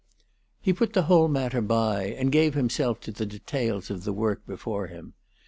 He 0.59 0.73
put 0.73 0.93
the 0.93 1.03
whole 1.03 1.27
matter 1.27 1.61
by, 1.61 2.05
and 2.17 2.31
gave 2.31 2.55
himself 2.55 2.99
to 3.01 3.11
the 3.11 3.23
details 3.27 3.91
of 3.91 4.03
the 4.03 4.13
work 4.13 4.43
before 4.47 4.87
him. 4.87 5.13